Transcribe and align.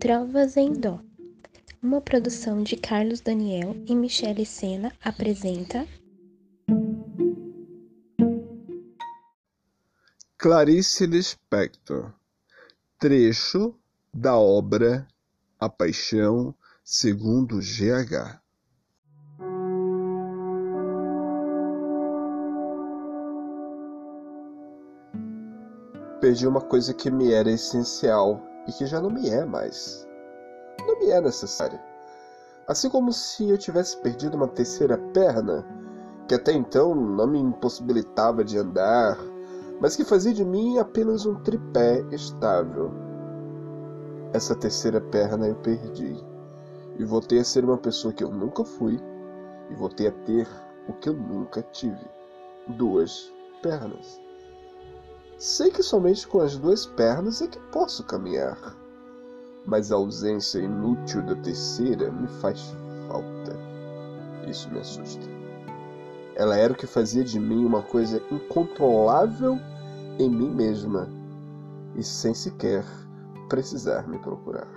Trovas 0.00 0.56
em 0.56 0.72
Dó. 0.72 0.98
Uma 1.82 2.00
produção 2.00 2.62
de 2.62 2.74
Carlos 2.74 3.20
Daniel 3.20 3.76
e 3.86 3.94
Michele 3.94 4.46
Sena 4.46 4.90
apresenta 5.04 5.86
Clarice 10.38 11.04
Lispector. 11.04 12.14
Trecho 12.98 13.74
da 14.12 14.38
obra 14.38 15.06
A 15.58 15.68
Paixão 15.68 16.54
segundo 16.82 17.58
GH. 17.58 18.40
Perdi 26.22 26.46
uma 26.46 26.62
coisa 26.62 26.94
que 26.94 27.10
me 27.10 27.34
era 27.34 27.50
essencial 27.50 28.49
e 28.66 28.72
que 28.72 28.86
já 28.86 29.00
não 29.00 29.10
me 29.10 29.28
é 29.28 29.44
mais. 29.44 30.06
Não 30.86 30.98
me 30.98 31.10
é 31.10 31.20
necessária. 31.20 31.80
Assim 32.66 32.88
como 32.88 33.12
se 33.12 33.48
eu 33.50 33.58
tivesse 33.58 33.96
perdido 33.96 34.36
uma 34.36 34.48
terceira 34.48 34.96
perna, 35.12 35.66
que 36.28 36.34
até 36.34 36.52
então 36.52 36.94
não 36.94 37.26
me 37.26 37.38
impossibilitava 37.38 38.44
de 38.44 38.56
andar, 38.58 39.18
mas 39.80 39.96
que 39.96 40.04
fazia 40.04 40.32
de 40.32 40.44
mim 40.44 40.78
apenas 40.78 41.26
um 41.26 41.34
tripé 41.36 42.04
estável. 42.12 42.92
Essa 44.32 44.54
terceira 44.54 45.00
perna 45.00 45.48
eu 45.48 45.56
perdi, 45.56 46.16
e 46.98 47.04
voltei 47.04 47.40
a 47.40 47.44
ser 47.44 47.64
uma 47.64 47.78
pessoa 47.78 48.14
que 48.14 48.22
eu 48.22 48.30
nunca 48.30 48.64
fui, 48.64 49.00
e 49.70 49.74
voltei 49.74 50.06
a 50.06 50.12
ter 50.12 50.46
o 50.86 50.92
que 50.92 51.08
eu 51.08 51.14
nunca 51.14 51.62
tive: 51.62 52.06
duas 52.68 53.32
pernas. 53.62 54.20
Sei 55.40 55.70
que 55.70 55.82
somente 55.82 56.28
com 56.28 56.40
as 56.40 56.58
duas 56.58 56.84
pernas 56.84 57.40
é 57.40 57.46
que 57.46 57.58
posso 57.72 58.04
caminhar, 58.04 58.76
mas 59.64 59.90
a 59.90 59.94
ausência 59.94 60.58
inútil 60.58 61.22
da 61.22 61.34
terceira 61.34 62.12
me 62.12 62.28
faz 62.42 62.76
falta. 63.08 63.56
Isso 64.46 64.68
me 64.68 64.80
assusta. 64.80 65.24
Ela 66.34 66.58
era 66.58 66.74
o 66.74 66.76
que 66.76 66.86
fazia 66.86 67.24
de 67.24 67.40
mim 67.40 67.64
uma 67.64 67.80
coisa 67.82 68.22
incontrolável 68.30 69.58
em 70.18 70.28
mim 70.28 70.50
mesma 70.50 71.08
e 71.96 72.02
sem 72.02 72.34
sequer 72.34 72.84
precisar 73.48 74.06
me 74.06 74.18
procurar. 74.18 74.68